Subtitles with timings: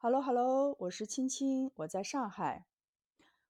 [0.00, 2.66] Hello，Hello，我是青青，我在上海。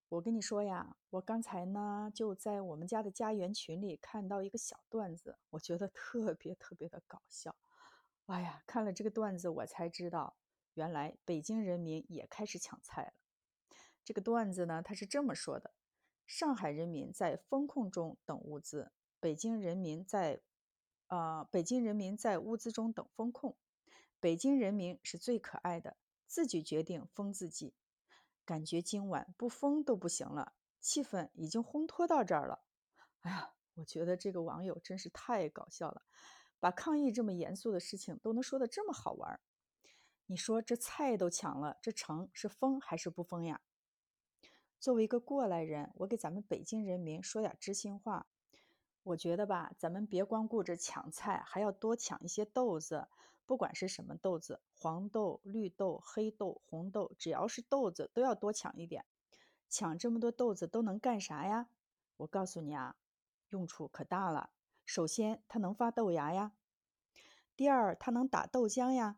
[0.08, 7.54] 我跟你说呀，我刚才呢就在我们家的家园群里看到一个小段子，我觉得特别特别的搞笑。
[8.24, 10.38] 哎呀，看了这个段子，我才知道，
[10.72, 13.12] 原来北京人民也开始抢菜了。
[14.02, 15.74] 这个段子呢，他是这么说的：
[16.26, 18.90] 上海人民在风控中等物资，
[19.20, 20.40] 北京人民在，
[21.08, 23.54] 呃，北京人民在物资中等风控。
[24.18, 25.98] 北京人民是最可爱的。
[26.28, 27.74] 自己决定封自己，
[28.44, 32.62] 感觉今晚不封都不行了，气氛已经烘托到这儿了。
[33.22, 36.02] 哎呀，我觉得这个网友真是太搞笑了，
[36.60, 39.40] 把抗议这么严肃的事情都能说得这么好玩。
[40.26, 43.62] 你说这菜都抢了，这城是封还是不封呀？
[44.78, 48.28] 作为一个过来人，我给咱们北京人民说点知心话。
[49.08, 53.08] 我觉得吧，咱们别光顾着抢菜，还要多抢一些豆子。
[53.46, 59.06] 不管是什么豆子，黄豆、绿豆、黑豆、红豆，只要是豆子都要多抢一点。
[59.70, 61.70] 抢这么多豆子都能干啥呀？
[62.18, 62.96] 我告诉你啊，
[63.48, 64.50] 用处可大了。
[64.84, 66.52] 首先，它能发豆芽呀；
[67.56, 69.16] 第二，它能打豆浆呀。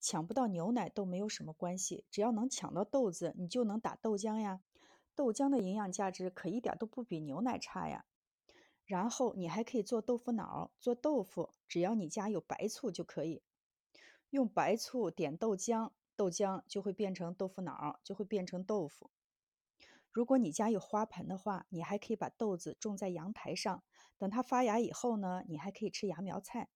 [0.00, 4.60] 抢不到牛奶都没有什么关系，只要能抢到豆子，你就能打豆浆呀。
[5.14, 8.04] 豆浆的营养价值可一点都不比牛奶差呀。
[8.86, 13.42] 然后你还可以做豆腐脑，做豆腐，只要你家有白醋就可以。
[14.30, 19.10] 用白醋点豆浆，豆浆就会变成豆腐脑，就会变成豆腐。
[20.10, 23.82] 如果你家有花盆的话，你还可以把豆子种在阳台上，
[24.18, 26.68] 等它发芽以后呢，你还可以吃芽苗菜。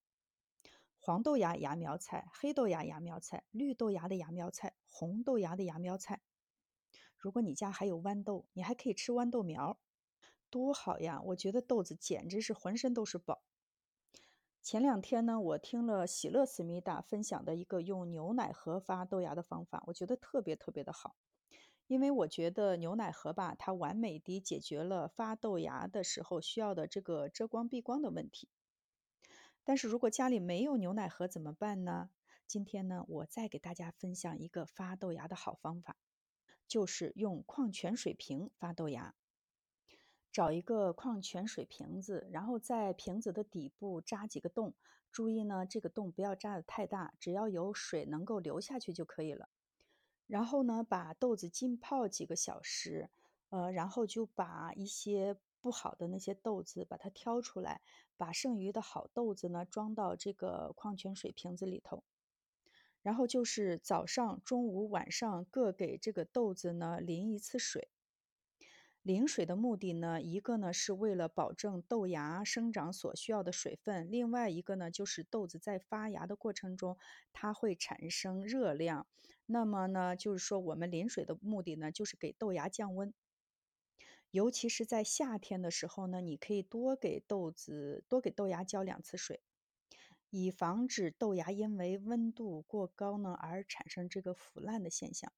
[0.97, 6.21] 黄豆芽芽苗菜、黑豆芽芽苗菜、绿豆芽的芽苗菜、红豆芽的芽苗菜。
[7.17, 9.79] 如果你家还有豌豆，你还可以吃豌豆苗。
[10.49, 11.21] 多好呀！
[11.25, 13.41] 我觉得豆子简直是浑身都是宝。
[14.61, 21.15] 前两天呢，我听了喜乐思密达分享的一个用牛奶盒发豆芽的方法，我觉得特别特别的好。
[21.87, 28.49] 因为我觉得牛奶盒吧，它完美地解决了发豆芽的时候需要的这个遮光避光的问题。
[29.63, 32.09] 但是如果家里没有牛奶盒怎么办呢？
[32.45, 35.95] 今天呢，我再给大家分享一个发豆芽的好方法，
[36.67, 39.15] 就是用矿泉水瓶发豆芽。
[40.31, 44.73] 找一个矿泉水瓶子，然后在瓶子的底部扎几个洞。
[45.11, 49.49] 注意呢，这个洞不要扎得太大，只要有水能够流下去就可以了。
[50.27, 53.09] 然后呢，把豆子浸泡几个小时，
[53.49, 57.81] 呃，然后就把一些不好的那些豆子把它挑出来，
[58.15, 62.03] 把剩余的好豆子呢装到这个矿泉水瓶子里头。
[63.01, 67.87] 然后就是早上、中午、晚上各给这个豆子呢淋一次水。
[69.01, 76.97] 淋水的目的呢，一个呢是为了保证豆芽生长所需要的水分，另外一个呢就是豆子在发芽的过程中，
[77.31, 79.07] 它会产生热量。
[79.45, 83.13] 那么呢，就是说我们淋水的目的呢，就是给豆芽降温。
[84.31, 89.41] 尤其是在夏天的时候呢，你可以多给豆子多给豆芽浇两次水，
[90.29, 95.31] 以防止豆芽因为温度过高呢而产生这个腐烂的现象。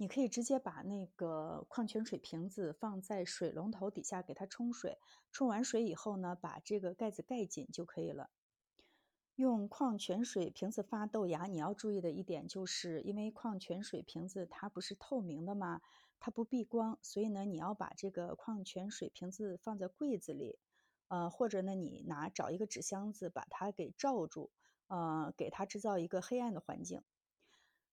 [0.00, 4.96] 你可以直接把那个矿泉水瓶子放在水龙头底下给它冲水，
[5.30, 8.30] 冲完水以后呢，把这个盖子盖紧就可以了。
[9.34, 15.82] 用矿泉水瓶子发豆芽，你要注意的一点就是，因为矿泉水瓶子它不是透明的嘛，
[16.18, 20.58] 它不避光，所以呢，你要把这个矿泉水瓶子放在柜子里，
[21.08, 24.50] 呃，或者呢，你拿找一个纸箱子把它给罩住，
[24.86, 27.02] 呃，给它制造一个黑暗的环境。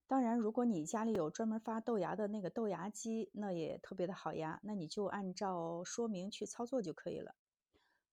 [0.07, 4.62] 当然，如果你家里有专门发豆芽的那个豆芽机，那也特别的好呀。
[4.63, 7.35] 那你就按照说明去操作就可以了。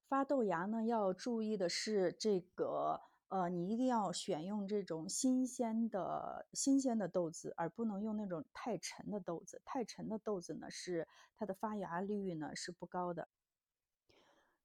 [0.09, 9.63] 发豆芽呢，要注意的是这个，呃，你一定要选用这种新鲜的新鲜的豆子，而不能用那种太沉的豆子。
[9.65, 11.07] 太沉的豆子呢，是
[11.37, 13.29] 它的发芽率呢是不高的。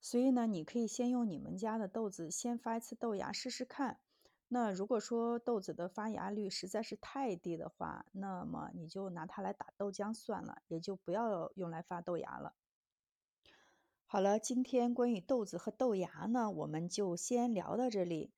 [0.02, 4.00] 所以呢，你可以先用你们家的豆子先发一次豆芽试试看。
[4.52, 12.56] 那如果说豆子的发芽率实在是太低的话，那么你就拿它来打豆浆算了，也就不要用来发豆芽了。
[14.08, 18.32] 好了，今天关于豆子和豆芽呢，我们就先聊到这里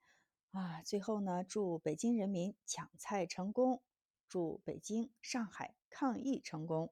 [0.52, 0.82] 啊。
[0.84, 3.82] 最后呢，祝北京人民抢菜成功，
[4.28, 6.92] 祝北京、上海抗疫成功。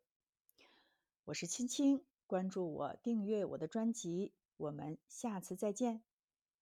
[1.25, 6.01] 我是青青，关注我，订阅我的专辑，我们下次再见。